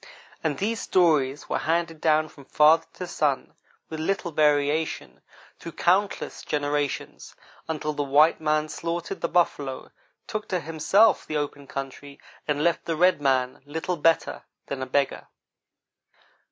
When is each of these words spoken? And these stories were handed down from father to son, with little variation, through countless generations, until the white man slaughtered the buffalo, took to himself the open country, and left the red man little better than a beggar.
And 0.43 0.57
these 0.57 0.79
stories 0.81 1.47
were 1.47 1.59
handed 1.59 2.01
down 2.01 2.27
from 2.27 2.45
father 2.45 2.87
to 2.93 3.05
son, 3.05 3.53
with 3.87 3.99
little 3.99 4.31
variation, 4.31 5.21
through 5.59 5.73
countless 5.73 6.41
generations, 6.41 7.35
until 7.67 7.93
the 7.93 8.01
white 8.01 8.41
man 8.41 8.67
slaughtered 8.67 9.21
the 9.21 9.27
buffalo, 9.29 9.91
took 10.25 10.47
to 10.47 10.59
himself 10.59 11.27
the 11.27 11.37
open 11.37 11.67
country, 11.67 12.19
and 12.47 12.63
left 12.63 12.85
the 12.85 12.95
red 12.95 13.21
man 13.21 13.61
little 13.63 13.95
better 13.95 14.41
than 14.65 14.81
a 14.81 14.87
beggar. 14.87 15.27